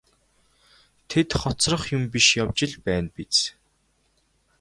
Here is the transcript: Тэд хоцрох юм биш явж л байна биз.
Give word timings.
Тэд 1.09 1.29
хоцрох 1.41 1.83
юм 1.95 2.03
биш 2.11 2.27
явж 2.43 2.59
л 2.69 2.73
байна 2.85 3.09
биз. 3.15 3.37